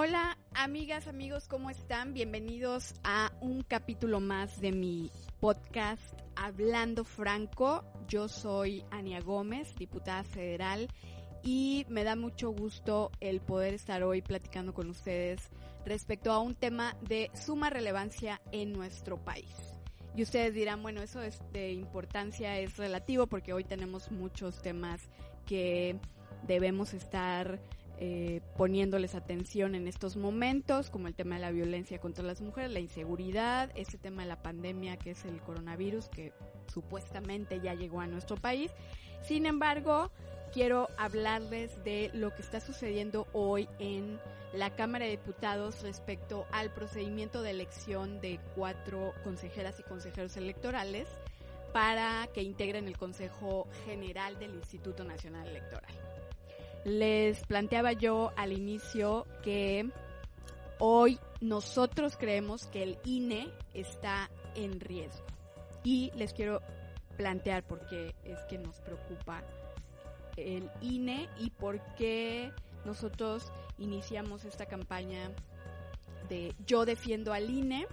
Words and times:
Hola 0.00 0.38
amigas, 0.54 1.08
amigos, 1.08 1.48
¿cómo 1.48 1.70
están? 1.70 2.14
Bienvenidos 2.14 2.94
a 3.02 3.32
un 3.40 3.64
capítulo 3.64 4.20
más 4.20 4.60
de 4.60 4.70
mi 4.70 5.10
podcast 5.40 6.00
Hablando 6.36 7.02
Franco. 7.02 7.82
Yo 8.06 8.28
soy 8.28 8.84
Ania 8.92 9.20
Gómez, 9.20 9.74
diputada 9.74 10.22
federal, 10.22 10.86
y 11.42 11.84
me 11.88 12.04
da 12.04 12.14
mucho 12.14 12.50
gusto 12.50 13.10
el 13.18 13.40
poder 13.40 13.74
estar 13.74 14.04
hoy 14.04 14.22
platicando 14.22 14.72
con 14.72 14.88
ustedes 14.88 15.50
respecto 15.84 16.30
a 16.30 16.38
un 16.38 16.54
tema 16.54 16.96
de 17.00 17.32
suma 17.34 17.68
relevancia 17.68 18.40
en 18.52 18.72
nuestro 18.72 19.16
país. 19.16 19.52
Y 20.14 20.22
ustedes 20.22 20.54
dirán, 20.54 20.80
bueno, 20.80 21.02
eso 21.02 21.22
es 21.22 21.40
de 21.50 21.72
importancia 21.72 22.56
es 22.60 22.76
relativo 22.76 23.26
porque 23.26 23.52
hoy 23.52 23.64
tenemos 23.64 24.12
muchos 24.12 24.62
temas 24.62 25.00
que 25.44 25.98
debemos 26.46 26.94
estar 26.94 27.60
eh, 28.00 28.40
poniéndoles 28.56 29.16
atención 29.16 29.74
en 29.74 29.88
estos 29.88 30.16
momentos, 30.16 30.88
como 30.88 31.08
el 31.08 31.14
tema 31.14 31.34
de 31.34 31.40
la 31.40 31.50
violencia 31.50 31.98
contra 31.98 32.24
las 32.24 32.40
mujeres, 32.40 32.70
la 32.70 32.78
inseguridad, 32.78 33.70
ese 33.74 33.98
tema 33.98 34.22
de 34.22 34.28
la 34.28 34.40
pandemia 34.40 34.96
que 34.96 35.10
es 35.10 35.24
el 35.24 35.40
coronavirus 35.40 36.08
que 36.08 36.32
supuestamente 36.72 37.60
ya 37.60 37.74
llegó 37.74 38.00
a 38.00 38.06
nuestro 38.06 38.36
país. 38.36 38.70
Sin 39.22 39.46
embargo, 39.46 40.12
quiero 40.52 40.88
hablarles 40.96 41.82
de 41.82 42.10
lo 42.14 42.32
que 42.34 42.42
está 42.42 42.60
sucediendo 42.60 43.26
hoy 43.32 43.68
en 43.80 44.20
la 44.52 44.70
Cámara 44.70 45.04
de 45.04 45.12
Diputados 45.12 45.82
respecto 45.82 46.46
al 46.52 46.70
procedimiento 46.70 47.42
de 47.42 47.50
elección 47.50 48.20
de 48.20 48.38
cuatro 48.54 49.12
consejeras 49.24 49.80
y 49.80 49.82
consejeros 49.82 50.36
electorales 50.36 51.08
para 51.72 52.28
que 52.32 52.42
integren 52.42 52.86
el 52.86 52.96
Consejo 52.96 53.66
General 53.84 54.38
del 54.38 54.54
Instituto 54.54 55.04
Nacional 55.04 55.48
Electoral. 55.48 55.92
Les 56.84 57.44
planteaba 57.46 57.92
yo 57.92 58.32
al 58.36 58.52
inicio 58.52 59.26
que 59.42 59.90
hoy 60.78 61.18
nosotros 61.40 62.16
creemos 62.16 62.66
que 62.66 62.82
el 62.82 62.98
INE 63.04 63.48
está 63.74 64.30
en 64.54 64.80
riesgo. 64.80 65.24
Y 65.84 66.10
les 66.14 66.32
quiero 66.32 66.62
plantear 67.16 67.64
por 67.64 67.86
qué 67.86 68.14
es 68.24 68.38
que 68.48 68.58
nos 68.58 68.80
preocupa 68.80 69.42
el 70.36 70.70
INE 70.80 71.28
y 71.38 71.50
por 71.50 71.80
qué 71.96 72.52
nosotros 72.84 73.52
iniciamos 73.78 74.44
esta 74.44 74.66
campaña 74.66 75.30
de 76.28 76.54
Yo 76.66 76.84
defiendo 76.84 77.32
al 77.32 77.50
INE. 77.50 77.86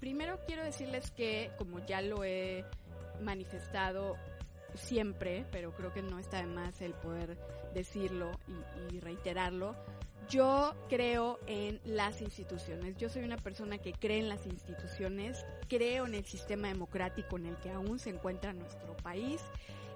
Primero 0.00 0.38
quiero 0.46 0.62
decirles 0.62 1.10
que, 1.12 1.50
como 1.56 1.84
ya 1.86 2.02
lo 2.02 2.24
he 2.24 2.64
manifestado 3.22 4.16
siempre, 4.76 5.46
pero 5.50 5.72
creo 5.74 5.92
que 5.92 6.02
no 6.02 6.18
está 6.18 6.38
de 6.38 6.46
más 6.46 6.80
el 6.80 6.94
poder 6.94 7.38
decirlo 7.74 8.30
y, 8.92 9.00
reiterarlo. 9.00 9.76
Yo 10.28 10.74
creo 10.88 11.38
en 11.46 11.80
las 11.84 12.20
instituciones. 12.20 12.96
Yo 12.96 13.08
soy 13.08 13.22
una 13.22 13.36
persona 13.36 13.78
que 13.78 13.92
cree 13.92 14.18
en 14.18 14.28
las 14.28 14.44
instituciones, 14.46 15.44
creo 15.68 16.06
en 16.06 16.14
el 16.14 16.24
sistema 16.24 16.68
democrático 16.68 17.36
en 17.36 17.46
el 17.46 17.56
que 17.58 17.70
aún 17.70 17.98
se 17.98 18.10
encuentra 18.10 18.52
nuestro 18.52 18.96
país 18.96 19.40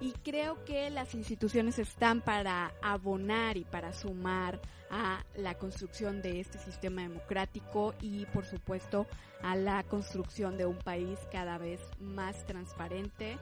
y 0.01 0.12
creo 0.12 0.64
que 0.64 0.89
las 0.91 1.14
instituciones 1.14 1.78
están 1.78 2.23
para 2.23 2.73
abonar 2.81 3.56
y 3.56 3.64
para 3.64 3.92
sumar 3.92 4.61
a 4.91 5.25
la 5.36 5.55
construcción 5.55 6.23
de 6.23 6.41
este 6.41 6.58
sistema 6.58 7.03
democrático 7.03 7.95
y 8.01 8.27
por 8.27 8.45
supuesto 8.45 9.06
a 9.42 9.56
la 9.56 9.83
construcción 9.84 10.56
de 10.56 10.67
un 10.67 10.77
país 10.77 11.19
cada 11.31 11.58
vez 11.58 11.81
más 12.01 12.45
transparente, 12.47 13.39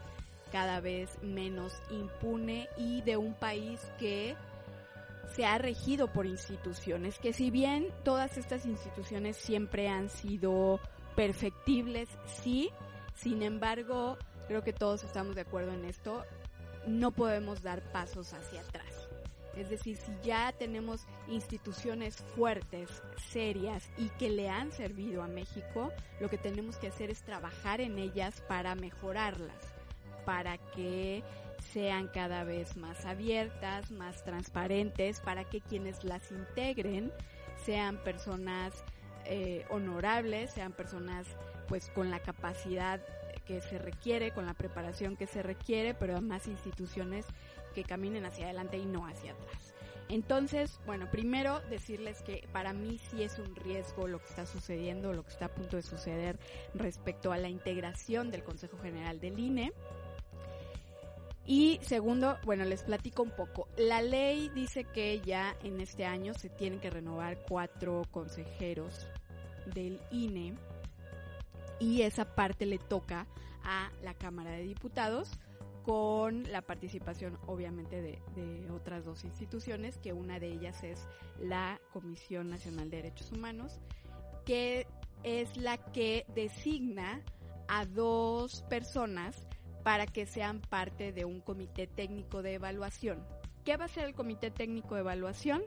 cada 0.50 0.80
vez 0.80 1.18
menos 1.22 1.72
impune 1.90 2.68
y 2.76 3.02
de 3.02 3.16
un 3.16 3.34
país 3.34 3.80
que 3.98 4.36
se 5.34 5.44
ha 5.44 5.58
regido 5.58 6.12
por 6.12 6.26
instituciones, 6.26 7.18
que 7.18 7.32
si 7.32 7.50
bien 7.50 7.88
todas 8.02 8.36
estas 8.38 8.66
instituciones 8.66 9.36
siempre 9.36 9.88
han 9.88 10.08
sido 10.08 10.80
perfectibles, 11.16 12.08
sí, 12.26 12.70
sin 13.14 13.42
embargo, 13.42 14.16
creo 14.46 14.62
que 14.62 14.72
todos 14.72 15.04
estamos 15.04 15.34
de 15.34 15.42
acuerdo 15.42 15.72
en 15.72 15.84
esto, 15.84 16.24
no 16.86 17.10
podemos 17.10 17.62
dar 17.62 17.82
pasos 17.92 18.32
hacia 18.32 18.60
atrás. 18.62 19.08
Es 19.56 19.70
decir, 19.70 19.96
si 19.96 20.12
ya 20.22 20.52
tenemos 20.52 21.06
instituciones 21.26 22.16
fuertes, 22.36 23.02
serias 23.30 23.90
y 23.98 24.08
que 24.10 24.30
le 24.30 24.48
han 24.48 24.70
servido 24.70 25.22
a 25.22 25.26
México, 25.26 25.90
lo 26.20 26.30
que 26.30 26.38
tenemos 26.38 26.76
que 26.76 26.88
hacer 26.88 27.10
es 27.10 27.22
trabajar 27.22 27.80
en 27.80 27.98
ellas 27.98 28.40
para 28.46 28.76
mejorarlas 28.76 29.77
para 30.28 30.58
que 30.58 31.24
sean 31.72 32.08
cada 32.08 32.44
vez 32.44 32.76
más 32.76 33.06
abiertas, 33.06 33.90
más 33.90 34.22
transparentes, 34.24 35.20
para 35.20 35.44
que 35.44 35.62
quienes 35.62 36.04
las 36.04 36.30
integren 36.30 37.10
sean 37.64 37.96
personas 38.04 38.74
eh, 39.24 39.64
honorables, 39.70 40.50
sean 40.50 40.72
personas 40.72 41.26
pues 41.66 41.88
con 41.94 42.10
la 42.10 42.20
capacidad 42.20 43.00
que 43.46 43.62
se 43.62 43.78
requiere, 43.78 44.32
con 44.32 44.44
la 44.44 44.52
preparación 44.52 45.16
que 45.16 45.26
se 45.26 45.42
requiere, 45.42 45.94
pero 45.94 46.12
además 46.12 46.46
instituciones 46.46 47.24
que 47.74 47.82
caminen 47.82 48.26
hacia 48.26 48.44
adelante 48.44 48.76
y 48.76 48.84
no 48.84 49.06
hacia 49.06 49.32
atrás. 49.32 49.72
Entonces, 50.10 50.78
bueno, 50.84 51.10
primero 51.10 51.60
decirles 51.70 52.20
que 52.20 52.46
para 52.52 52.74
mí 52.74 52.98
sí 53.10 53.22
es 53.22 53.38
un 53.38 53.56
riesgo 53.56 54.08
lo 54.08 54.18
que 54.18 54.28
está 54.28 54.44
sucediendo, 54.44 55.14
lo 55.14 55.22
que 55.22 55.30
está 55.30 55.46
a 55.46 55.54
punto 55.54 55.76
de 55.76 55.82
suceder 55.82 56.38
respecto 56.74 57.32
a 57.32 57.38
la 57.38 57.48
integración 57.48 58.30
del 58.30 58.42
Consejo 58.42 58.76
General 58.78 59.20
del 59.20 59.38
INE. 59.38 59.72
Y 61.48 61.80
segundo, 61.80 62.36
bueno, 62.44 62.66
les 62.66 62.82
platico 62.82 63.22
un 63.22 63.30
poco. 63.30 63.68
La 63.78 64.02
ley 64.02 64.50
dice 64.54 64.84
que 64.84 65.22
ya 65.22 65.56
en 65.62 65.80
este 65.80 66.04
año 66.04 66.34
se 66.34 66.50
tienen 66.50 66.78
que 66.78 66.90
renovar 66.90 67.38
cuatro 67.48 68.02
consejeros 68.10 69.06
del 69.74 69.98
INE 70.10 70.52
y 71.80 72.02
esa 72.02 72.34
parte 72.34 72.66
le 72.66 72.76
toca 72.76 73.26
a 73.64 73.90
la 74.02 74.12
Cámara 74.12 74.50
de 74.50 74.62
Diputados 74.62 75.30
con 75.84 76.42
la 76.52 76.60
participación 76.60 77.38
obviamente 77.46 78.02
de, 78.02 78.20
de, 78.36 78.70
otras 78.70 79.06
dos 79.06 79.24
instituciones, 79.24 79.96
que 79.96 80.12
una 80.12 80.38
de 80.38 80.48
ellas 80.52 80.84
es 80.84 81.08
la 81.40 81.80
Comisión 81.94 82.50
Nacional 82.50 82.90
de 82.90 82.98
Derechos 82.98 83.32
Humanos, 83.32 83.80
que 84.44 84.86
es 85.22 85.56
la 85.56 85.78
que 85.78 86.26
designa 86.34 87.22
a 87.68 87.86
dos 87.86 88.64
personas 88.68 89.48
para 89.82 90.06
que 90.06 90.26
sean 90.26 90.60
parte 90.60 91.12
de 91.12 91.24
un 91.24 91.40
comité 91.40 91.86
técnico 91.86 92.42
de 92.42 92.54
evaluación. 92.54 93.24
¿Qué 93.64 93.76
va 93.76 93.84
a 93.84 93.86
hacer 93.86 94.04
el 94.04 94.14
comité 94.14 94.50
técnico 94.50 94.94
de 94.94 95.00
evaluación? 95.00 95.62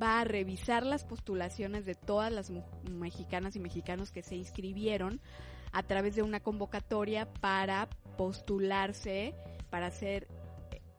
Va 0.00 0.20
a 0.20 0.24
revisar 0.24 0.86
las 0.86 1.04
postulaciones 1.04 1.84
de 1.84 1.94
todas 1.94 2.32
las 2.32 2.52
mexicanas 2.88 3.56
y 3.56 3.60
mexicanos 3.60 4.12
que 4.12 4.22
se 4.22 4.36
inscribieron 4.36 5.20
a 5.72 5.82
través 5.82 6.14
de 6.14 6.22
una 6.22 6.40
convocatoria 6.40 7.32
para 7.40 7.88
postularse, 8.16 9.34
para 9.68 9.90
ser 9.90 10.28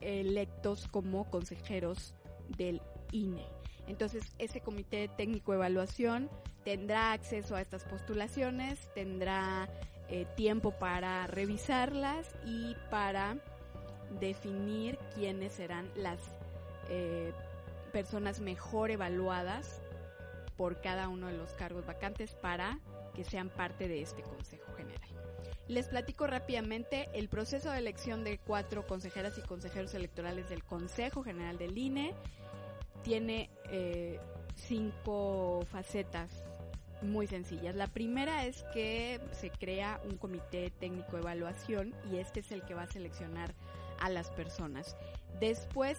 electos 0.01 0.87
como 0.87 1.29
consejeros 1.29 2.15
del 2.57 2.81
INE. 3.11 3.45
Entonces, 3.87 4.33
ese 4.37 4.61
comité 4.61 5.09
técnico 5.09 5.51
de 5.51 5.57
evaluación 5.57 6.29
tendrá 6.63 7.13
acceso 7.13 7.55
a 7.55 7.61
estas 7.61 7.83
postulaciones, 7.85 8.89
tendrá 8.93 9.69
eh, 10.11 10.27
tiempo 10.35 10.71
para 10.71 11.25
revisarlas 11.27 12.27
y 12.45 12.75
para 12.89 13.37
definir 14.19 14.97
quiénes 15.15 15.53
serán 15.53 15.89
las 15.95 16.19
eh, 16.89 17.31
personas 17.93 18.41
mejor 18.41 18.91
evaluadas 18.91 19.81
por 20.57 20.81
cada 20.81 21.07
uno 21.07 21.27
de 21.27 21.37
los 21.37 21.53
cargos 21.53 21.85
vacantes 21.85 22.35
para 22.35 22.77
que 23.13 23.23
sean 23.23 23.47
parte 23.47 23.87
de 23.87 24.01
este 24.01 24.21
Consejo 24.21 24.73
General. 24.75 25.09
Les 25.69 25.87
platico 25.87 26.27
rápidamente 26.27 27.07
el 27.13 27.29
proceso 27.29 27.71
de 27.71 27.77
elección 27.77 28.25
de 28.25 28.37
cuatro 28.37 28.85
consejeras 28.85 29.37
y 29.37 29.41
consejeros 29.41 29.93
electorales 29.93 30.49
del 30.49 30.65
Consejo 30.65 31.23
General 31.23 31.57
del 31.57 31.77
INE. 31.77 32.13
Tiene 33.03 33.49
eh, 33.69 34.19
cinco 34.55 35.65
facetas 35.71 36.43
muy 37.01 37.27
sencillas. 37.27 37.75
La 37.75 37.87
primera 37.87 38.45
es 38.45 38.63
que 38.73 39.19
se 39.31 39.49
crea 39.49 40.01
un 40.05 40.17
comité 40.17 40.71
técnico 40.71 41.13
de 41.13 41.19
evaluación 41.19 41.93
y 42.11 42.17
este 42.17 42.41
es 42.41 42.51
el 42.51 42.63
que 42.63 42.73
va 42.73 42.83
a 42.83 42.87
seleccionar 42.87 43.53
a 43.99 44.09
las 44.09 44.29
personas. 44.31 44.95
Después, 45.39 45.97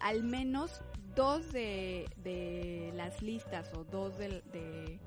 al 0.00 0.22
menos 0.22 0.82
dos 1.14 1.52
de, 1.52 2.08
de 2.16 2.92
las 2.94 3.22
listas 3.22 3.72
o 3.74 3.84
dos 3.84 4.16
de, 4.18 4.42
de, 4.52 4.98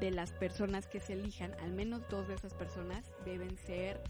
de 0.00 0.10
las 0.10 0.32
personas 0.32 0.86
que 0.86 1.00
se 1.00 1.14
elijan, 1.14 1.54
al 1.60 1.72
menos 1.72 2.02
dos 2.10 2.28
de 2.28 2.34
esas 2.34 2.54
personas 2.54 3.12
deben 3.24 3.56
ser 3.56 4.00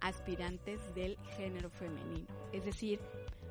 aspirantes 0.00 0.80
del 0.94 1.16
género 1.36 1.70
femenino. 1.70 2.26
Es 2.52 2.64
decir, 2.64 3.00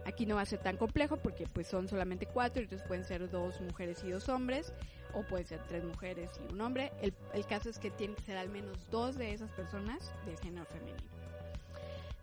Aquí 0.05 0.25
no 0.25 0.35
va 0.35 0.41
a 0.41 0.45
ser 0.45 0.59
tan 0.59 0.77
complejo 0.77 1.17
porque 1.17 1.47
pues 1.47 1.67
son 1.67 1.87
solamente 1.87 2.25
cuatro, 2.25 2.61
entonces 2.61 2.87
pueden 2.87 3.05
ser 3.05 3.29
dos 3.29 3.61
mujeres 3.61 4.03
y 4.03 4.11
dos 4.11 4.29
hombres, 4.29 4.73
o 5.13 5.23
pueden 5.23 5.45
ser 5.45 5.61
tres 5.67 5.83
mujeres 5.83 6.29
y 6.47 6.53
un 6.53 6.61
hombre. 6.61 6.91
El, 7.01 7.13
el 7.33 7.45
caso 7.45 7.69
es 7.69 7.79
que 7.79 7.91
tienen 7.91 8.15
que 8.15 8.23
ser 8.23 8.37
al 8.37 8.49
menos 8.49 8.77
dos 8.91 9.15
de 9.15 9.33
esas 9.33 9.51
personas 9.51 10.13
de 10.25 10.35
género 10.37 10.65
femenino. 10.65 11.13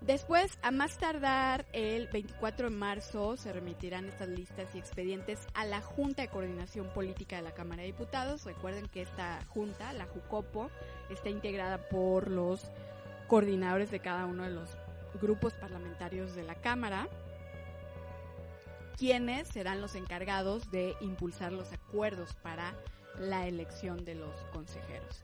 Después, 0.01 0.59
a 0.63 0.71
más 0.71 0.97
tardar, 0.97 1.67
el 1.75 2.07
24 2.07 2.71
de 2.71 2.75
marzo 2.75 3.37
se 3.37 3.53
remitirán 3.53 4.07
estas 4.07 4.29
listas 4.29 4.75
y 4.75 4.79
expedientes 4.79 5.39
a 5.53 5.67
la 5.67 5.83
Junta 5.83 6.23
de 6.23 6.29
Coordinación 6.29 6.89
Política 6.95 7.37
de 7.37 7.43
la 7.43 7.53
Cámara 7.53 7.83
de 7.83 7.89
Diputados. 7.89 8.47
Recuerden 8.47 8.89
que 8.89 9.03
esta 9.03 9.45
junta, 9.49 9.93
la 9.93 10.07
JUCOPO, 10.07 10.71
está 11.11 11.29
integrada 11.29 11.87
por 11.91 12.31
los 12.31 12.71
coordinadores 13.27 13.91
de 13.91 14.01
cada 14.01 14.25
uno 14.25 14.45
de 14.45 14.51
los 14.51 14.71
grupos 15.21 15.53
parlamentarios 15.53 16.35
de 16.35 16.45
la 16.45 16.55
Cámara, 16.55 17.07
quienes 18.97 19.49
serán 19.49 19.81
los 19.81 19.95
encargados 19.95 20.71
de 20.71 20.95
impulsar 21.01 21.53
los 21.53 21.73
acuerdos 21.73 22.35
para 22.43 22.75
la 23.19 23.47
elección 23.47 24.05
de 24.05 24.15
los 24.15 24.35
consejeros. 24.53 25.23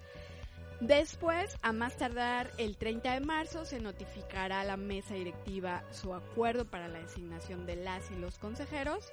Después, 0.81 1.57
a 1.63 1.73
más 1.73 1.97
tardar 1.97 2.51
el 2.59 2.77
30 2.77 3.15
de 3.15 3.21
marzo, 3.21 3.65
se 3.65 3.81
notificará 3.81 4.61
a 4.61 4.65
la 4.65 4.77
mesa 4.77 5.15
directiva 5.15 5.83
su 5.91 6.13
acuerdo 6.13 6.67
para 6.67 6.89
la 6.89 6.99
designación 6.99 7.65
de 7.65 7.77
las 7.77 8.11
y 8.11 8.17
los 8.17 8.39
consejeros 8.39 9.09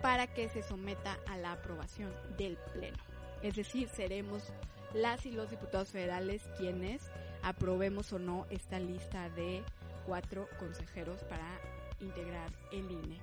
para 0.00 0.28
que 0.28 0.48
se 0.48 0.62
someta 0.62 1.18
a 1.26 1.36
la 1.36 1.52
aprobación 1.52 2.12
del 2.36 2.56
Pleno. 2.72 2.98
Es 3.42 3.56
decir, 3.56 3.88
seremos 3.88 4.52
las 4.92 5.26
y 5.26 5.32
los 5.32 5.50
diputados 5.50 5.88
federales 5.88 6.42
quienes 6.56 7.02
aprobemos 7.42 8.12
o 8.12 8.18
no 8.20 8.46
esta 8.50 8.78
lista 8.78 9.28
de 9.30 9.64
cuatro 10.06 10.48
consejeros 10.58 11.24
para 11.24 11.58
integrar 12.00 12.50
el 12.70 12.90
INE. 12.90 13.18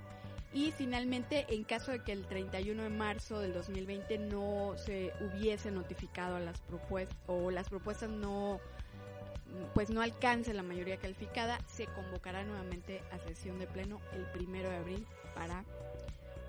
Y 0.54 0.70
finalmente, 0.72 1.46
en 1.48 1.64
caso 1.64 1.92
de 1.92 2.02
que 2.02 2.12
el 2.12 2.26
31 2.26 2.82
de 2.82 2.88
marzo 2.90 3.40
del 3.40 3.54
2020 3.54 4.18
no 4.18 4.74
se 4.76 5.12
hubiese 5.20 5.70
notificado 5.70 6.36
a 6.36 6.40
las 6.40 6.60
propuestas 6.60 7.16
o 7.26 7.50
las 7.50 7.68
propuestas 7.68 8.10
no 8.10 8.60
pues 9.74 9.90
no 9.90 10.00
alcance 10.00 10.54
la 10.54 10.62
mayoría 10.62 10.96
calificada, 10.96 11.58
se 11.66 11.86
convocará 11.86 12.42
nuevamente 12.42 13.02
a 13.10 13.18
sesión 13.18 13.58
de 13.58 13.66
pleno 13.66 14.00
el 14.14 14.24
primero 14.26 14.70
de 14.70 14.76
abril 14.76 15.06
para 15.34 15.64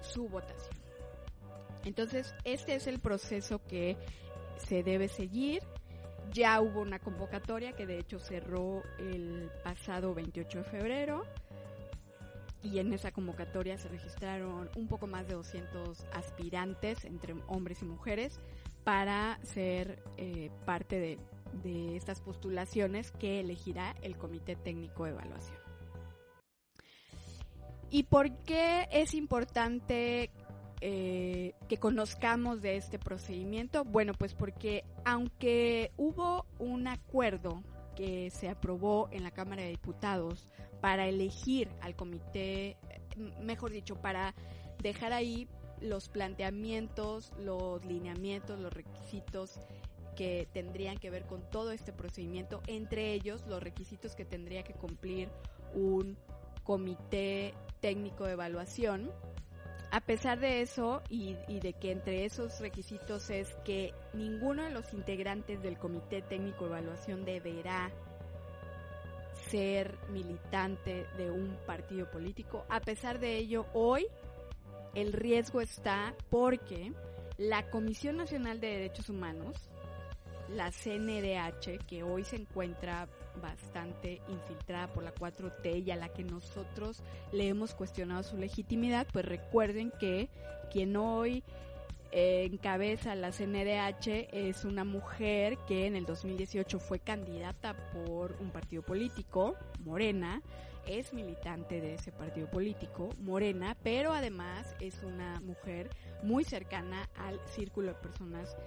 su 0.02 0.28
votación. 0.30 0.76
Entonces, 1.86 2.34
este 2.46 2.76
es 2.76 2.88
el 2.88 3.00
proceso 3.00 3.62
que 3.68 3.98
se 4.58 4.84
debe 4.84 5.08
seguir. 5.10 5.62
Ya 6.32 6.62
hubo 6.62 6.82
una 6.82 7.00
convocatoria 7.00 7.74
que 7.74 7.86
de 7.86 8.00
hecho 8.00 8.20
cerró 8.20 8.84
el 8.98 9.52
pasado 9.64 10.14
28 10.14 10.60
de 10.60 10.64
febrero 10.64 11.26
y 12.64 12.80
en 12.80 12.94
esa 12.94 13.12
convocatoria 13.12 13.78
se 13.78 13.90
registraron 13.90 14.70
un 14.76 14.88
poco 14.88 15.06
más 15.06 15.28
de 15.28 15.36
200 15.36 16.06
aspirantes 16.14 17.04
entre 17.04 17.36
hombres 17.48 17.82
y 17.82 17.86
mujeres 17.86 18.40
para 18.86 19.38
ser 19.44 20.02
eh, 20.18 20.50
parte 20.66 21.00
de, 21.00 21.18
estas 21.96 22.20
postulaciones 22.20 23.12
que 23.12 23.40
elegirá 23.40 23.96
el 24.02 24.18
Comité 24.18 24.56
Técnico 24.56 25.06
de 25.06 25.12
Evaluación. 25.12 25.58
¿Y 27.92 28.04
por 28.04 28.36
qué 28.38 28.88
es 28.92 29.14
importante 29.14 30.32
eh, 30.82 31.54
que 31.70 31.78
conozcamos 31.78 32.64
de 32.64 32.78
este 32.78 32.98
procedimiento? 32.98 33.86
Bueno, 33.86 34.14
pues 34.14 34.34
porque 34.34 34.84
aunque 35.06 35.92
hubo 35.96 36.48
un 36.58 36.88
acuerdo 36.88 37.62
que 37.96 38.30
se 38.30 38.50
aprobó 38.50 39.10
en 39.12 39.24
la 39.24 39.32
Cámara 39.32 39.64
de 39.64 39.70
Diputados 39.70 40.48
para 40.82 41.08
elegir 41.08 41.70
al 41.82 41.96
comité, 41.96 42.78
mejor 43.42 43.72
dicho, 43.72 43.96
para 43.96 44.34
dejar 44.82 45.14
ahí 45.14 45.48
los 45.80 46.10
planteamientos, 46.10 47.32
los 47.40 47.86
lineamientos, 47.86 48.60
los 48.60 48.74
requisitos 48.74 49.60
que 50.16 50.48
tendrían 50.54 50.98
que 50.98 51.10
ver 51.10 51.26
con 51.26 51.42
todo 51.50 51.72
este 51.72 51.92
procedimiento, 51.92 52.62
entre 52.68 53.14
ellos 53.14 53.44
los 53.48 53.62
requisitos 53.62 54.16
que 54.16 54.26
tendría 54.26 54.64
que 54.64 54.74
cumplir 54.74 55.30
un 55.74 56.18
comité 56.64 57.54
técnico 57.80 58.26
de 58.26 58.34
evaluación. 58.34 59.12
A 59.94 60.02
pesar 60.02 60.40
de 60.40 60.64
eso 60.64 61.04
y, 61.08 61.36
de 61.60 61.74
que 61.74 61.92
entre 61.92 62.26
esos 62.26 62.60
requisitos 62.60 63.30
es 63.30 63.54
que 63.64 63.94
ninguno 64.14 64.64
de 64.64 64.72
los 64.72 64.92
integrantes 64.92 65.62
del 65.62 65.78
comité 65.78 66.24
técnico 66.24 66.66
de 66.66 66.72
evaluación 66.72 67.26
deberá 67.26 67.92
ser 69.52 69.96
militante 70.10 71.06
de 71.16 71.30
un 71.30 71.56
partido 71.68 72.10
político. 72.10 72.66
A 72.70 72.80
pesar 72.80 73.20
de 73.20 73.38
ello, 73.38 73.68
hoy 73.76 74.08
el 74.96 75.14
riesgo 75.14 75.62
está 75.62 76.16
porque 76.32 76.92
la 77.38 77.70
Comisión 77.70 78.18
Nacional 78.18 78.60
de 78.60 78.70
Derechos 78.70 79.10
Humanos, 79.10 79.56
la 80.50 80.72
CNDH, 80.72 81.86
que 81.86 82.02
hoy 82.02 82.24
se 82.24 82.38
encuentra 82.38 83.08
bastante 83.42 84.22
infiltrada 84.28 84.88
por 84.94 85.04
la 85.04 85.14
4T 85.14 85.86
y 85.86 85.92
a 85.92 85.96
la 85.96 86.10
que 86.10 86.24
nosotros 86.24 87.04
le 87.32 87.48
hemos 87.48 87.74
cuestionado 87.74 88.24
su 88.24 88.38
legitimidad, 88.38 89.08
pues 89.12 89.26
recuerden 89.26 89.92
que 90.00 90.30
quien 90.72 90.96
hoy 90.96 91.44
encabeza 92.12 93.16
la 93.16 93.32
CNDH 93.32 94.30
es 94.32 94.66
una 94.66 94.84
mujer 94.84 95.58
que 95.68 95.88
en 95.88 95.96
el 95.96 96.06
2018 96.06 96.80
fue 96.80 97.00
candidata 97.00 97.76
por 97.92 98.36
un 98.40 98.52
partido 98.52 98.84
político, 98.84 99.56
Morena, 99.80 100.42
es 100.86 101.14
militante 101.14 101.82
de 101.82 101.96
ese 101.96 102.12
partido 102.12 102.48
político, 102.52 103.10
Morena, 103.20 103.76
pero 103.82 104.12
además 104.12 104.76
es 104.80 105.02
una 105.02 105.40
mujer 105.40 105.90
muy 106.22 106.44
cercana 106.44 107.10
al 107.16 107.40
círculo 107.48 107.88
de 107.88 107.94
personas 107.96 108.58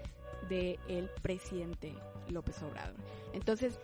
del 0.48 1.10
presidente 1.22 1.94
López 2.28 2.60
Obrador. 2.62 2.96
Entonces, 3.32 3.78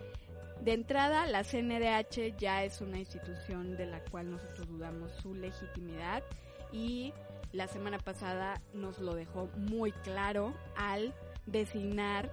de 0.63 0.71
entrada, 0.73 1.25
la 1.27 1.43
CNDH 1.43 2.37
ya 2.37 2.63
es 2.63 2.79
una 2.79 2.97
institución 2.97 3.75
de 3.75 3.85
la 3.85 3.99
cual 4.05 4.31
nosotros 4.31 4.65
dudamos 4.69 5.11
su 5.21 5.35
legitimidad 5.35 6.23
y 6.71 7.13
la 7.51 7.67
semana 7.67 7.99
pasada 7.99 8.61
nos 8.73 8.99
lo 8.99 9.13
dejó 9.13 9.49
muy 9.57 9.91
claro 9.91 10.53
al 10.77 11.13
designar 11.45 12.31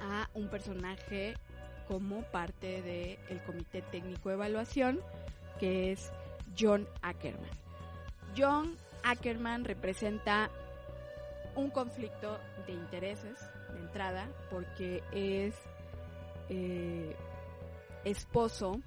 a 0.00 0.30
un 0.34 0.48
personaje 0.48 1.34
como 1.88 2.22
parte 2.22 2.80
del 3.28 3.42
Comité 3.42 3.82
Técnico 3.82 4.28
de 4.28 4.36
Evaluación, 4.36 5.00
que 5.58 5.90
es 5.90 6.12
John 6.56 6.86
Ackerman. 7.02 7.50
John 8.36 8.76
Ackerman 9.02 9.64
representa 9.64 10.48
un 11.56 11.70
conflicto 11.70 12.38
de 12.68 12.72
intereses 12.72 13.38
de 13.72 13.80
entrada 13.80 14.28
porque 14.48 15.02
es 15.12 15.54
eh, 16.48 17.14
esposo, 18.04 18.80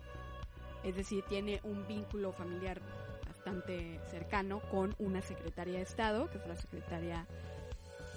es 0.84 0.96
decir, 0.96 1.24
tiene 1.28 1.60
un 1.64 1.86
vínculo 1.88 2.32
familiar 2.32 2.82
bastante 3.28 4.00
cercano 4.10 4.62
con 4.72 4.96
una 5.00 5.22
secretaria 5.22 5.76
de 5.76 5.82
Estado, 5.82 6.30
que 6.30 6.38
es 6.38 6.48
la 6.48 6.56
secretaria 6.56 7.28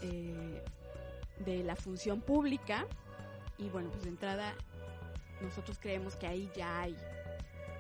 eh, 0.03 0.63
de 1.45 1.65
la 1.65 1.77
función 1.77 2.21
pública. 2.21 2.87
Y 3.59 3.69
bueno, 3.69 3.91
pues 3.91 4.05
de 4.05 4.11
entrada 4.11 4.55
nosotros 5.41 5.79
creemos 5.81 6.17
que 6.17 6.27
ahí 6.27 6.51
ya 6.55 6.83
hay 6.83 6.97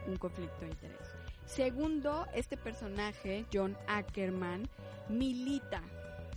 un 0.06 0.16
conflicto 0.16 0.60
de 0.60 0.68
interés. 0.68 1.14
Segundo, 1.46 2.26
este 2.34 2.56
personaje, 2.56 3.44
John 3.52 3.76
Ackerman, 3.86 4.68
milita 5.08 5.82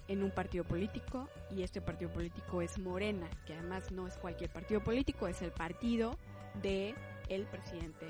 en 0.07 0.23
un 0.23 0.31
partido 0.31 0.63
político 0.63 1.27
y 1.49 1.63
este 1.63 1.81
partido 1.81 2.11
político 2.11 2.61
es 2.61 2.77
Morena, 2.77 3.27
que 3.45 3.53
además 3.53 3.91
no 3.91 4.07
es 4.07 4.17
cualquier 4.17 4.51
partido 4.51 4.83
político, 4.83 5.27
es 5.27 5.41
el 5.41 5.51
partido 5.51 6.17
de 6.61 6.95
el 7.29 7.43
presidente 7.45 8.07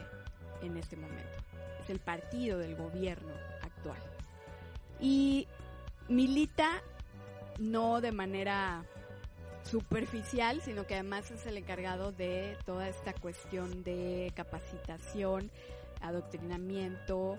en 0.62 0.78
este 0.78 0.96
momento 0.98 1.46
el 1.90 2.00
partido 2.00 2.58
del 2.58 2.76
gobierno 2.76 3.34
actual. 3.62 4.00
Y 5.00 5.48
milita 6.08 6.82
no 7.60 8.02
de 8.02 8.12
manera 8.12 8.84
superficial, 9.64 10.62
sino 10.62 10.86
que 10.86 10.96
además 10.96 11.32
es 11.32 11.46
el 11.46 11.58
encargado 11.58 12.12
de 12.12 12.58
toda 12.66 12.88
esta 12.88 13.14
cuestión 13.14 13.84
de 13.84 14.32
capacitación, 14.36 15.50
adoctrinamiento 16.02 17.38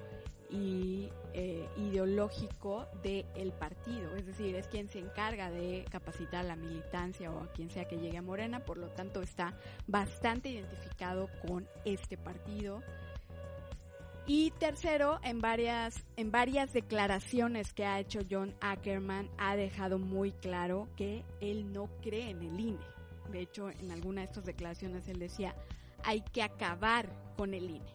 y 0.50 1.10
eh, 1.32 1.68
ideológico 1.76 2.86
del 3.02 3.52
partido. 3.52 4.14
Es 4.16 4.26
decir, 4.26 4.54
es 4.54 4.68
quien 4.68 4.88
se 4.88 4.98
encarga 4.98 5.50
de 5.50 5.84
capacitar 5.90 6.44
a 6.44 6.48
la 6.48 6.56
militancia 6.56 7.30
o 7.30 7.40
a 7.42 7.52
quien 7.52 7.70
sea 7.70 7.86
que 7.86 7.98
llegue 7.98 8.18
a 8.18 8.22
Morena, 8.22 8.60
por 8.64 8.78
lo 8.78 8.88
tanto 8.88 9.22
está 9.22 9.58
bastante 9.86 10.48
identificado 10.48 11.28
con 11.46 11.68
este 11.84 12.16
partido 12.16 12.82
y 14.28 14.50
tercero, 14.58 15.20
en 15.22 15.40
varias, 15.40 16.04
en 16.16 16.32
varias 16.32 16.72
declaraciones 16.72 17.72
que 17.72 17.84
ha 17.84 18.00
hecho 18.00 18.20
John 18.28 18.56
Ackerman, 18.60 19.30
ha 19.38 19.54
dejado 19.54 20.00
muy 20.00 20.32
claro 20.32 20.88
que 20.96 21.24
él 21.40 21.72
no 21.72 21.88
cree 22.02 22.30
en 22.30 22.42
el 22.42 22.58
INE. 22.58 22.80
De 23.30 23.40
hecho, 23.40 23.70
en 23.70 23.92
alguna 23.92 24.22
de 24.22 24.26
estas 24.26 24.44
declaraciones 24.44 25.06
él 25.06 25.20
decía, 25.20 25.54
hay 26.02 26.22
que 26.22 26.42
acabar 26.42 27.08
con 27.36 27.54
el 27.54 27.70
INE. 27.70 27.92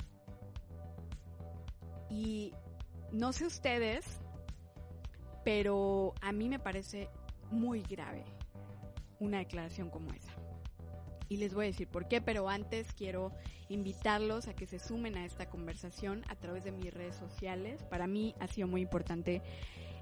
Y 2.12 2.54
no 3.12 3.32
sé 3.32 3.46
ustedes, 3.46 4.06
pero 5.46 6.14
a 6.22 6.32
mí 6.32 6.50
me 6.50 6.60
parece 6.60 7.10
muy 7.50 7.82
grave 7.82 8.24
una 9.20 9.40
declaración 9.40 9.90
como 9.90 10.12
esa. 10.14 10.34
y 11.30 11.38
les 11.38 11.54
voy 11.54 11.64
a 11.64 11.68
decir 11.68 11.88
por 11.88 12.10
qué, 12.10 12.20
pero 12.20 12.50
antes 12.50 12.92
quiero 12.92 13.32
invitarlos 13.70 14.50
a 14.50 14.54
que 14.54 14.66
se 14.66 14.80
sumen 14.80 15.16
a 15.16 15.24
esta 15.24 15.50
conversación 15.50 16.26
a 16.28 16.36
través 16.36 16.66
de 16.66 16.74
mis 16.74 16.94
redes 16.94 17.16
sociales. 17.16 17.84
Para 17.84 18.06
mí 18.06 18.36
ha 18.42 18.48
sido 18.48 18.68
muy 18.68 18.82
importante 18.82 19.42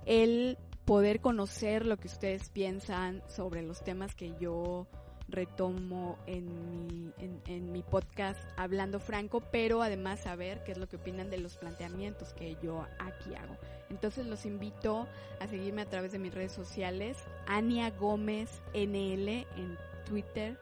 el 0.08 0.58
poder 0.86 1.22
conocer 1.22 1.86
lo 1.86 1.98
que 1.98 2.08
ustedes 2.08 2.50
piensan 2.50 3.22
sobre 3.28 3.62
los 3.62 3.84
temas 3.84 4.16
que 4.16 4.34
yo 4.40 4.88
retomo 5.32 6.18
en 6.26 6.46
mi, 6.88 7.14
en, 7.48 7.72
mi 7.72 7.82
podcast 7.84 8.40
Hablando 8.58 9.00
Franco, 9.00 9.42
pero 9.52 9.82
además 9.82 10.22
saber 10.22 10.64
qué 10.64 10.72
es 10.72 10.78
lo 10.78 10.88
que 10.88 10.98
opinan 10.98 11.30
de 11.30 11.38
los 11.38 11.58
planteamientos 11.58 12.34
que 12.34 12.58
yo 12.62 12.86
aquí 13.00 13.36
hago. 13.36 13.58
Entonces 13.90 14.26
los 14.26 14.46
invito 14.46 15.08
a 15.40 15.48
seguirme 15.48 15.82
a 15.82 15.90
través 15.90 16.12
de 16.12 16.20
mis 16.20 16.34
redes 16.34 16.52
sociales, 16.52 17.18
Ania 17.48 17.90
Gómez 17.92 18.62
NL 18.74 19.30
en 19.30 19.78
Twitter, 20.06 20.60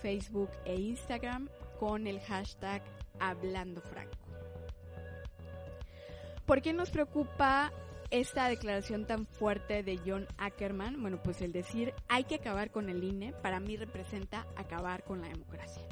Facebook 0.00 0.50
e 0.64 0.74
Instagram 0.76 1.48
con 1.78 2.06
el 2.06 2.20
hashtag 2.20 2.82
Hablando 3.20 3.80
Franco. 3.80 4.16
¿Por 6.46 6.60
qué 6.60 6.72
nos 6.72 6.90
preocupa 6.90 7.72
esta 8.12 8.46
declaración 8.48 9.06
tan 9.06 9.26
fuerte 9.26 9.82
de 9.82 9.98
John 10.06 10.28
Ackerman? 10.36 11.00
Bueno, 11.00 11.20
pues 11.22 11.40
el 11.40 11.50
decir 11.50 11.94
hay 12.08 12.24
que 12.24 12.34
acabar 12.34 12.70
con 12.70 12.90
el 12.90 13.02
INE 13.02 13.32
para 13.32 13.58
mí 13.58 13.78
representa 13.78 14.46
acabar 14.54 15.02
con 15.02 15.22
la 15.22 15.28
democracia. 15.28 15.82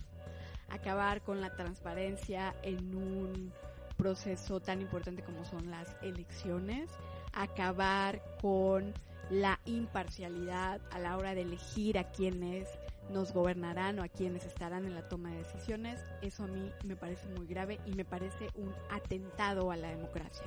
Acabar 0.68 1.22
con 1.22 1.40
la 1.40 1.56
transparencia 1.56 2.54
en 2.62 2.94
un 2.94 3.52
proceso 3.96 4.60
tan 4.60 4.82
importante 4.82 5.22
como 5.22 5.46
son 5.46 5.70
las 5.70 5.88
elecciones. 6.02 6.90
Acabar 7.32 8.22
con 8.42 8.92
la 9.30 9.58
imparcialidad 9.64 10.82
a 10.90 10.98
la 10.98 11.16
hora 11.16 11.34
de 11.34 11.42
elegir 11.42 11.98
a 11.98 12.10
quienes 12.10 12.68
nos 13.08 13.32
gobernarán 13.32 13.98
o 13.98 14.02
a 14.02 14.08
quienes 14.08 14.44
estarán 14.44 14.84
en 14.84 14.94
la 14.94 15.08
toma 15.08 15.30
de 15.30 15.38
decisiones, 15.38 16.00
eso 16.20 16.44
a 16.44 16.48
mí 16.48 16.70
me 16.84 16.96
parece 16.96 17.28
muy 17.28 17.46
grave 17.46 17.80
y 17.86 17.92
me 17.92 18.04
parece 18.04 18.48
un 18.56 18.72
atentado 18.90 19.70
a 19.70 19.76
la 19.76 19.88
democracia. 19.88 20.46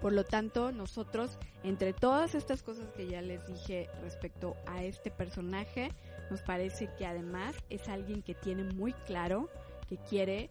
Por 0.00 0.12
lo 0.12 0.24
tanto, 0.24 0.72
nosotros, 0.72 1.38
entre 1.62 1.92
todas 1.92 2.34
estas 2.34 2.62
cosas 2.62 2.90
que 2.96 3.06
ya 3.06 3.20
les 3.20 3.46
dije 3.46 3.88
respecto 4.02 4.56
a 4.66 4.82
este 4.82 5.10
personaje, 5.10 5.92
nos 6.30 6.40
parece 6.40 6.88
que 6.96 7.06
además 7.06 7.54
es 7.68 7.88
alguien 7.88 8.22
que 8.22 8.34
tiene 8.34 8.64
muy 8.64 8.92
claro 8.92 9.50
que 9.88 9.98
quiere 9.98 10.48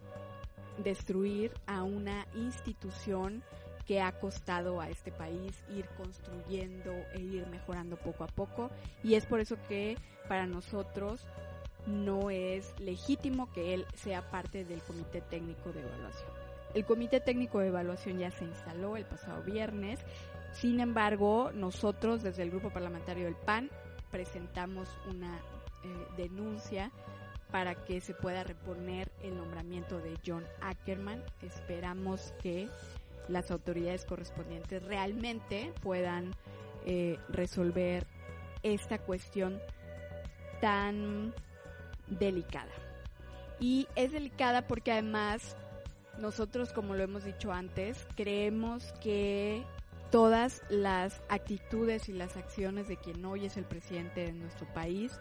destruir 0.83 1.51
a 1.65 1.83
una 1.83 2.27
institución 2.35 3.43
que 3.87 4.01
ha 4.01 4.11
costado 4.19 4.81
a 4.81 4.89
este 4.89 5.11
país 5.11 5.63
ir 5.75 5.85
construyendo 5.97 6.91
e 7.13 7.21
ir 7.21 7.47
mejorando 7.47 7.97
poco 7.97 8.23
a 8.23 8.27
poco 8.27 8.69
y 9.03 9.15
es 9.15 9.25
por 9.25 9.39
eso 9.39 9.57
que 9.67 9.97
para 10.27 10.45
nosotros 10.45 11.25
no 11.87 12.29
es 12.29 12.79
legítimo 12.79 13.51
que 13.51 13.73
él 13.73 13.85
sea 13.95 14.29
parte 14.29 14.63
del 14.63 14.83
Comité 14.83 15.21
Técnico 15.21 15.71
de 15.71 15.81
Evaluación. 15.81 16.48
El 16.73 16.85
Comité 16.85 17.19
Técnico 17.19 17.59
de 17.59 17.67
Evaluación 17.67 18.19
ya 18.19 18.31
se 18.31 18.45
instaló 18.45 18.95
el 18.95 19.05
pasado 19.05 19.43
viernes, 19.43 19.99
sin 20.53 20.79
embargo, 20.79 21.51
nosotros 21.53 22.23
desde 22.23 22.43
el 22.43 22.51
Grupo 22.51 22.69
Parlamentario 22.69 23.25
del 23.25 23.35
PAN 23.35 23.69
presentamos 24.11 24.89
una 25.07 25.37
eh, 25.83 26.07
denuncia 26.17 26.91
para 27.51 27.75
que 27.75 28.01
se 28.01 28.13
pueda 28.13 28.43
reponer 28.43 29.11
el 29.23 29.37
nombramiento 29.37 29.99
de 29.99 30.17
John 30.25 30.45
Ackerman. 30.61 31.23
Esperamos 31.41 32.33
que 32.41 32.69
las 33.27 33.51
autoridades 33.51 34.05
correspondientes 34.05 34.83
realmente 34.83 35.71
puedan 35.81 36.31
eh, 36.85 37.17
resolver 37.29 38.05
esta 38.63 38.99
cuestión 38.99 39.59
tan 40.61 41.33
delicada. 42.07 42.71
Y 43.59 43.87
es 43.95 44.11
delicada 44.11 44.67
porque 44.67 44.91
además 44.91 45.55
nosotros, 46.19 46.73
como 46.73 46.95
lo 46.95 47.03
hemos 47.03 47.23
dicho 47.23 47.51
antes, 47.51 48.05
creemos 48.15 48.93
que 49.01 49.63
todas 50.11 50.61
las 50.69 51.21
actitudes 51.29 52.09
y 52.09 52.13
las 52.13 52.35
acciones 52.35 52.87
de 52.87 52.97
quien 52.97 53.23
hoy 53.25 53.45
es 53.45 53.57
el 53.57 53.65
presidente 53.65 54.25
de 54.25 54.33
nuestro 54.33 54.65
país, 54.73 55.19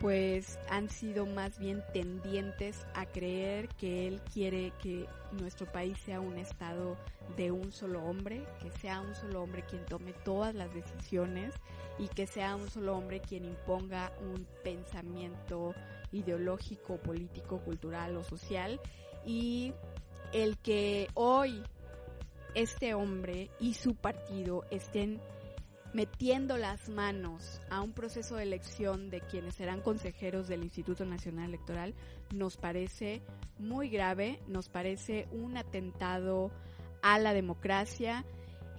pues 0.00 0.58
han 0.68 0.88
sido 0.88 1.26
más 1.26 1.58
bien 1.58 1.82
tendientes 1.92 2.86
a 2.94 3.06
creer 3.06 3.68
que 3.68 4.08
él 4.08 4.20
quiere 4.32 4.72
que 4.82 5.06
nuestro 5.30 5.70
país 5.70 5.96
sea 5.98 6.20
un 6.20 6.38
estado 6.38 6.96
de 7.36 7.52
un 7.52 7.70
solo 7.70 8.02
hombre, 8.02 8.44
que 8.60 8.70
sea 8.72 9.00
un 9.00 9.14
solo 9.14 9.42
hombre 9.42 9.62
quien 9.62 9.84
tome 9.86 10.12
todas 10.24 10.54
las 10.54 10.74
decisiones 10.74 11.54
y 11.98 12.08
que 12.08 12.26
sea 12.26 12.56
un 12.56 12.68
solo 12.68 12.96
hombre 12.96 13.20
quien 13.20 13.44
imponga 13.44 14.12
un 14.20 14.46
pensamiento 14.64 15.74
ideológico, 16.10 16.96
político, 16.96 17.60
cultural 17.60 18.16
o 18.16 18.24
social. 18.24 18.80
Y 19.24 19.72
el 20.32 20.58
que 20.58 21.08
hoy 21.14 21.62
este 22.54 22.94
hombre 22.94 23.50
y 23.60 23.74
su 23.74 23.94
partido 23.94 24.64
estén 24.70 25.20
metiendo 25.92 26.56
las 26.56 26.88
manos 26.88 27.60
a 27.70 27.82
un 27.82 27.92
proceso 27.92 28.36
de 28.36 28.44
elección 28.44 29.10
de 29.10 29.20
quienes 29.20 29.54
serán 29.54 29.82
consejeros 29.82 30.48
del 30.48 30.62
Instituto 30.62 31.04
Nacional 31.04 31.48
Electoral 31.48 31.94
nos 32.32 32.56
parece 32.56 33.22
muy 33.58 33.88
grave, 33.88 34.40
nos 34.48 34.68
parece 34.68 35.28
un 35.32 35.56
atentado 35.56 36.50
a 37.02 37.18
la 37.18 37.34
democracia 37.34 38.24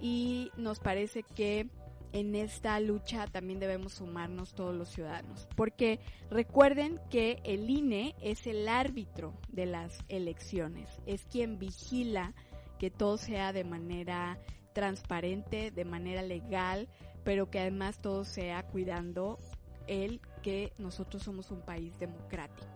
y 0.00 0.50
nos 0.56 0.80
parece 0.80 1.22
que 1.22 1.68
en 2.14 2.36
esta 2.36 2.78
lucha 2.78 3.26
también 3.26 3.58
debemos 3.58 3.94
sumarnos 3.94 4.54
todos 4.54 4.74
los 4.74 4.88
ciudadanos, 4.88 5.48
porque 5.56 5.98
recuerden 6.30 7.00
que 7.10 7.40
el 7.42 7.68
INE 7.68 8.14
es 8.22 8.46
el 8.46 8.68
árbitro 8.68 9.34
de 9.48 9.66
las 9.66 9.98
elecciones, 10.08 10.88
es 11.06 11.24
quien 11.24 11.58
vigila 11.58 12.32
que 12.78 12.88
todo 12.88 13.18
sea 13.18 13.52
de 13.52 13.64
manera 13.64 14.38
transparente, 14.72 15.72
de 15.72 15.84
manera 15.84 16.22
legal, 16.22 16.88
pero 17.24 17.50
que 17.50 17.58
además 17.58 17.98
todo 18.00 18.24
sea 18.24 18.62
cuidando 18.62 19.40
el 19.88 20.20
que 20.40 20.72
nosotros 20.78 21.24
somos 21.24 21.50
un 21.50 21.62
país 21.62 21.98
democrático. 21.98 22.68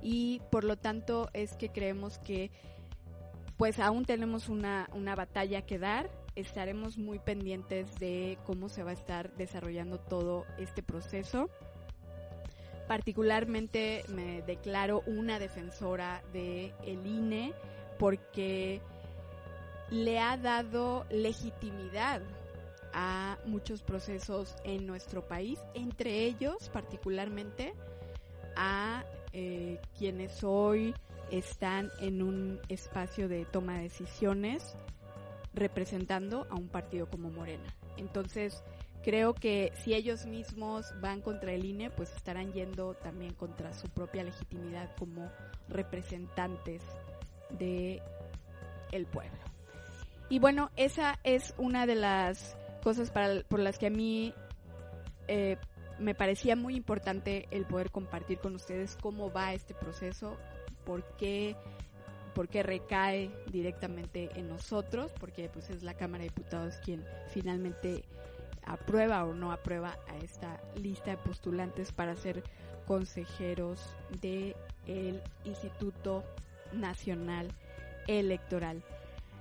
Y 0.00 0.40
por 0.50 0.64
lo 0.64 0.78
tanto 0.78 1.28
es 1.34 1.54
que 1.54 1.68
creemos 1.68 2.18
que 2.18 2.50
pues 3.58 3.78
aún 3.78 4.06
tenemos 4.06 4.48
una, 4.48 4.88
una 4.94 5.14
batalla 5.14 5.60
que 5.66 5.78
dar, 5.78 6.10
estaremos 6.40 6.98
muy 6.98 7.18
pendientes 7.18 7.98
de 7.98 8.38
cómo 8.44 8.68
se 8.68 8.82
va 8.82 8.90
a 8.90 8.94
estar 8.94 9.34
desarrollando 9.36 9.98
todo 9.98 10.46
este 10.58 10.82
proceso. 10.82 11.48
Particularmente 12.88 14.04
me 14.08 14.42
declaro 14.42 15.02
una 15.06 15.38
defensora 15.38 16.22
de 16.32 16.74
el 16.84 17.06
INE 17.06 17.52
porque 17.98 18.80
le 19.90 20.18
ha 20.18 20.36
dado 20.36 21.06
legitimidad 21.10 22.22
a 22.92 23.38
muchos 23.44 23.82
procesos 23.82 24.56
en 24.64 24.86
nuestro 24.86 25.26
país, 25.26 25.60
entre 25.74 26.24
ellos 26.24 26.68
particularmente 26.72 27.74
a 28.56 29.04
eh, 29.32 29.80
quienes 29.96 30.42
hoy 30.42 30.94
están 31.30 31.90
en 32.00 32.22
un 32.22 32.60
espacio 32.68 33.28
de 33.28 33.44
toma 33.44 33.76
de 33.76 33.84
decisiones 33.84 34.76
representando 35.54 36.46
a 36.50 36.54
un 36.54 36.68
partido 36.68 37.08
como 37.08 37.30
Morena. 37.30 37.74
Entonces, 37.96 38.62
creo 39.02 39.34
que 39.34 39.72
si 39.82 39.94
ellos 39.94 40.26
mismos 40.26 40.92
van 41.00 41.20
contra 41.20 41.52
el 41.52 41.64
INE, 41.64 41.90
pues 41.90 42.14
estarán 42.14 42.52
yendo 42.52 42.94
también 42.94 43.34
contra 43.34 43.72
su 43.72 43.88
propia 43.88 44.24
legitimidad 44.24 44.94
como 44.96 45.30
representantes 45.68 46.82
de 47.50 48.02
el 48.92 49.06
pueblo. 49.06 49.38
Y 50.28 50.38
bueno, 50.38 50.70
esa 50.76 51.18
es 51.24 51.54
una 51.58 51.86
de 51.86 51.96
las 51.96 52.56
cosas 52.82 53.10
por 53.10 53.58
las 53.58 53.78
que 53.78 53.88
a 53.88 53.90
mí 53.90 54.32
eh, 55.28 55.56
me 55.98 56.14
parecía 56.14 56.56
muy 56.56 56.76
importante 56.76 57.46
el 57.50 57.66
poder 57.66 57.90
compartir 57.90 58.38
con 58.38 58.54
ustedes 58.54 58.96
cómo 59.00 59.32
va 59.32 59.52
este 59.52 59.74
proceso, 59.74 60.36
por 60.84 61.04
qué 61.16 61.56
porque 62.34 62.62
recae 62.62 63.30
directamente 63.50 64.30
en 64.34 64.48
nosotros, 64.48 65.12
porque 65.18 65.48
pues 65.48 65.70
es 65.70 65.82
la 65.82 65.94
Cámara 65.94 66.22
de 66.22 66.30
Diputados 66.30 66.74
quien 66.84 67.04
finalmente 67.28 68.04
aprueba 68.64 69.24
o 69.24 69.34
no 69.34 69.52
aprueba 69.52 69.98
a 70.08 70.16
esta 70.18 70.60
lista 70.76 71.12
de 71.12 71.16
postulantes 71.18 71.92
para 71.92 72.16
ser 72.16 72.42
consejeros 72.86 73.80
del 74.20 74.54
el 74.86 75.22
Instituto 75.44 76.24
Nacional 76.72 77.48
Electoral. 78.06 78.82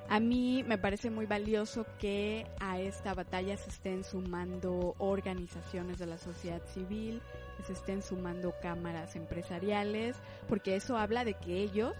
A 0.09 0.19
mí 0.19 0.63
me 0.67 0.79
parece 0.79 1.11
muy 1.11 1.27
valioso 1.27 1.85
que 1.99 2.47
a 2.59 2.79
esta 2.79 3.13
batalla 3.13 3.55
se 3.57 3.69
estén 3.69 4.03
sumando 4.03 4.95
organizaciones 4.97 5.99
de 5.99 6.07
la 6.07 6.17
sociedad 6.17 6.63
civil, 6.73 7.21
se 7.63 7.73
estén 7.73 8.01
sumando 8.01 8.55
cámaras 8.61 9.15
empresariales, 9.15 10.15
porque 10.47 10.75
eso 10.75 10.97
habla 10.97 11.25
de 11.25 11.35
que 11.35 11.57
ellos 11.57 11.93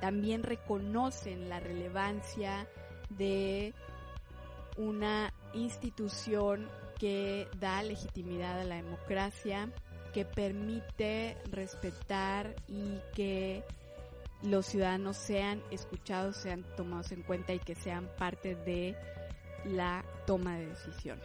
también 0.00 0.42
reconocen 0.42 1.48
la 1.48 1.60
relevancia 1.60 2.66
de 3.10 3.74
una 4.76 5.32
institución 5.54 6.68
que 6.98 7.48
da 7.58 7.82
legitimidad 7.82 8.60
a 8.60 8.64
la 8.64 8.76
democracia, 8.76 9.70
que 10.12 10.24
permite 10.24 11.36
respetar 11.50 12.54
y 12.68 12.98
que 13.14 13.64
los 14.42 14.66
ciudadanos 14.66 15.16
sean 15.16 15.62
escuchados, 15.70 16.36
sean 16.36 16.64
tomados 16.76 17.12
en 17.12 17.22
cuenta 17.22 17.52
y 17.52 17.58
que 17.58 17.74
sean 17.74 18.08
parte 18.18 18.54
de 18.54 18.96
la 19.64 20.04
toma 20.26 20.56
de 20.58 20.66
decisiones. 20.66 21.24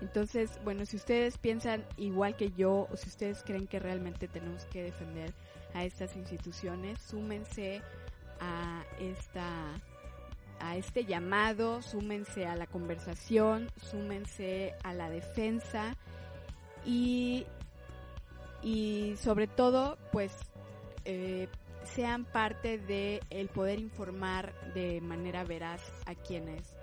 Entonces, 0.00 0.58
bueno, 0.64 0.86
si 0.86 0.96
ustedes 0.96 1.38
piensan 1.38 1.84
igual 1.96 2.36
que 2.36 2.52
yo 2.52 2.86
o 2.90 2.96
si 2.96 3.08
ustedes 3.08 3.42
creen 3.42 3.66
que 3.66 3.80
realmente 3.80 4.28
tenemos 4.28 4.64
que 4.66 4.82
defender 4.82 5.32
a 5.74 5.84
estas 5.84 6.16
instituciones, 6.16 7.00
súmense 7.00 7.82
a 8.40 8.84
esta 8.98 9.80
a 10.60 10.76
este 10.76 11.04
llamado, 11.04 11.82
súmense 11.82 12.46
a 12.46 12.56
la 12.56 12.66
conversación, 12.66 13.70
súmense 13.80 14.74
a 14.82 14.92
la 14.92 15.08
defensa 15.10 15.96
y, 16.84 17.46
y 18.62 19.14
sobre 19.16 19.46
todo, 19.46 19.98
pues, 20.12 20.32
eh, 21.04 21.48
sean 21.84 22.24
parte 22.24 22.78
de 22.78 23.20
el 23.30 23.48
poder 23.48 23.78
informar 23.78 24.52
de 24.74 25.00
manera 25.00 25.44
veraz 25.44 25.80
a 26.06 26.14
quienes, 26.14 26.76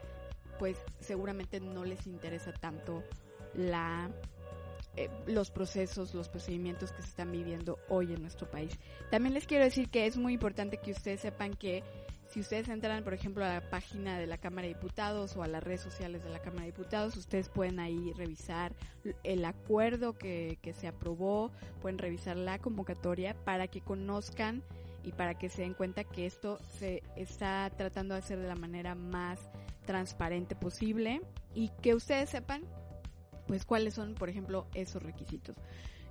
pues, 0.57 0.77
seguramente 1.00 1.59
no 1.59 1.83
les 1.85 2.07
interesa 2.07 2.53
tanto 2.53 3.03
la 3.53 4.09
eh, 4.97 5.09
los 5.27 5.51
procesos, 5.51 6.13
los 6.13 6.29
procedimientos 6.29 6.91
que 6.91 7.01
se 7.01 7.09
están 7.09 7.31
viviendo 7.31 7.79
hoy 7.89 8.13
en 8.13 8.21
nuestro 8.21 8.49
país. 8.49 8.77
También 9.11 9.33
les 9.33 9.45
quiero 9.45 9.63
decir 9.63 9.89
que 9.89 10.05
es 10.05 10.17
muy 10.17 10.33
importante 10.33 10.77
que 10.77 10.91
ustedes 10.91 11.21
sepan 11.21 11.53
que 11.53 11.83
si 12.27 12.39
ustedes 12.39 12.67
entran, 12.69 13.03
por 13.03 13.13
ejemplo, 13.13 13.45
a 13.45 13.53
la 13.53 13.69
página 13.69 14.17
de 14.17 14.27
la 14.27 14.37
Cámara 14.37 14.67
de 14.67 14.73
Diputados 14.73 15.35
o 15.37 15.43
a 15.43 15.47
las 15.47 15.63
redes 15.63 15.81
sociales 15.81 16.23
de 16.23 16.29
la 16.29 16.39
Cámara 16.39 16.63
de 16.63 16.71
Diputados, 16.71 17.15
ustedes 17.15 17.49
pueden 17.49 17.79
ahí 17.79 18.13
revisar 18.13 18.73
el 19.23 19.45
acuerdo 19.45 20.17
que, 20.17 20.57
que 20.61 20.73
se 20.73 20.87
aprobó, 20.87 21.51
pueden 21.81 21.97
revisar 21.97 22.35
la 22.35 22.59
convocatoria 22.59 23.35
para 23.45 23.67
que 23.67 23.81
conozcan 23.81 24.63
y 25.03 25.11
para 25.11 25.37
que 25.37 25.49
se 25.49 25.61
den 25.61 25.75
cuenta 25.75 26.03
que 26.03 26.25
esto 26.25 26.59
se 26.79 27.03
está 27.15 27.71
tratando 27.77 28.15
de 28.15 28.19
hacer 28.19 28.39
de 28.39 28.47
la 28.47 28.55
manera 28.55 28.95
más 28.95 29.39
transparente 29.85 30.55
posible 30.55 31.21
y 31.53 31.69
que 31.81 31.93
ustedes 31.93 32.29
sepan 32.29 32.63
pues 33.47 33.65
cuáles 33.65 33.93
son, 33.93 34.15
por 34.15 34.29
ejemplo, 34.29 34.67
esos 34.73 35.01
requisitos. 35.01 35.55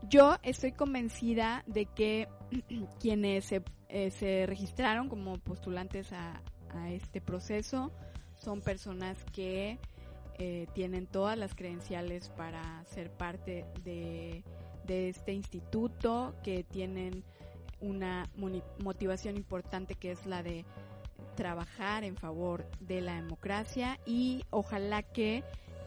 Yo 0.09 0.37
estoy 0.43 0.73
convencida 0.73 1.65
de 1.67 1.87
que 1.87 2.29
quienes 3.01 3.47
se, 3.47 3.63
eh, 3.89 4.11
se 4.11 4.47
registraron 4.47 5.09
como 5.09 5.39
postulantes 5.39 6.13
a, 6.13 6.43
a, 6.71 6.91
este 6.91 7.21
proceso 7.21 7.93
son 8.37 8.61
personas 8.61 9.17
que 9.33 9.79
eh, 10.39 10.67
tienen 10.75 11.07
todas 11.07 11.39
las 11.39 11.55
credenciales 11.55 12.29
para 12.31 12.85
ser 12.87 13.11
parte 13.11 13.65
de, 13.85 14.43
de 14.85 15.09
este 15.09 15.33
instituto, 15.33 16.35
que 16.43 16.65
tienen 16.65 17.25
una 17.81 18.29
motivación 18.83 19.37
importante 19.37 19.95
que 19.95 20.11
es 20.13 20.27
la 20.27 20.43
de 20.43 20.65
trabajar 21.37 22.05
en 22.05 22.17
favor 22.17 22.69
de 22.81 23.01
la 23.01 23.17
democracia 23.17 23.99
y 24.07 24.45
ojalá 24.51 25.03
que 25.03 25.43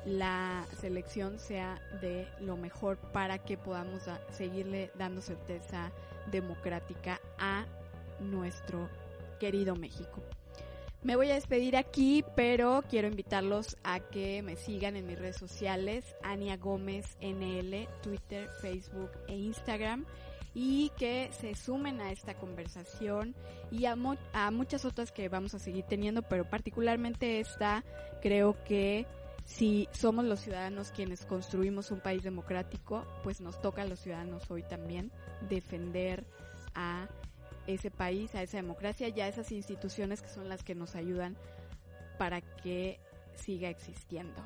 la 0.08 0.66
selección 0.80 1.38
sea 1.38 1.82
de 2.02 2.28
lo 2.40 2.56
mejor 2.56 2.98
para 2.98 3.40
que 3.40 3.58
podamos 3.58 4.04
seguirle 4.32 4.90
dando 4.96 5.22
certeza 5.22 5.92
democrática 6.32 7.20
a 7.38 7.66
nuestro 8.22 8.90
querido 9.38 9.76
México. 9.76 10.24
Me 11.04 11.16
voy 11.16 11.30
a 11.30 11.36
despedir 11.36 11.76
aquí, 11.76 12.24
pero 12.36 12.84
quiero 12.90 13.08
invitarlos 13.08 13.78
a 13.84 14.00
que 14.00 14.42
me 14.42 14.56
sigan 14.56 14.96
en 14.96 15.06
mis 15.06 15.20
redes 15.20 15.38
sociales, 15.38 16.16
Ania 16.24 16.56
Gómez 16.58 17.18
NL, 17.22 17.88
Twitter, 18.02 18.50
Facebook 18.62 19.12
e 19.28 19.36
Instagram 19.36 20.06
y 20.54 20.90
que 20.98 21.30
se 21.40 21.54
sumen 21.54 22.02
a 22.02 22.12
esta 22.12 22.34
conversación 22.34 23.36
y 23.72 23.86
a, 23.86 23.96
a 24.34 24.52
muchas 24.52 24.86
otras 24.86 25.12
que 25.12 25.30
vamos 25.30 25.54
a 25.54 25.60
seguir 25.60 25.84
teniendo, 25.84 26.24
pero 26.24 26.50
particularmente 26.50 27.42
esta 27.42 27.84
creo 28.22 28.56
que 28.64 29.06
si 29.48 29.88
somos 29.94 30.26
los 30.26 30.42
ciudadanos 30.42 30.92
quienes 30.92 31.26
construimos 31.26 31.90
un 31.92 32.02
país 32.02 32.22
democrático, 32.22 33.08
pues 33.24 33.40
nos 33.40 33.60
toca 33.62 33.84
a 33.84 33.86
los 33.86 34.02
ciudadanos 34.02 34.52
hoy 34.52 34.62
también 34.62 35.10
defender 35.50 36.26
a 36.76 37.08
ese 37.66 37.90
país, 37.90 38.36
a 38.36 38.44
esa 38.44 38.58
democracia 38.58 39.08
y 39.08 39.22
a 39.22 39.28
esas 39.30 39.54
instituciones 39.54 40.22
que 40.22 40.28
son 40.28 40.50
las 40.50 40.64
que 40.64 40.76
nos 40.76 40.96
ayudan 40.96 41.38
para 42.18 42.42
que 42.42 43.00
siga 43.36 43.70
existiendo. 43.70 44.42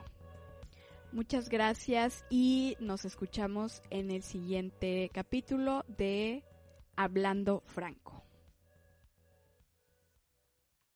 Muchas 1.11 1.49
gracias 1.49 2.23
y 2.29 2.77
nos 2.79 3.03
escuchamos 3.03 3.81
en 3.89 4.11
el 4.11 4.21
siguiente 4.21 5.09
capítulo 5.11 5.83
de 5.87 6.43
Hablando 6.95 7.63
Franco. 7.65 8.23